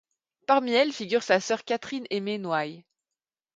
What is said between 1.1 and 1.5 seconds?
sa